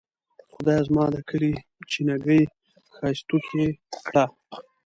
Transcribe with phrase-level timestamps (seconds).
[0.53, 1.53] خدایه زما د کلي
[1.91, 2.41] چینه ګۍ
[2.95, 3.65] ښائستوکې
[4.05, 4.25] کړه.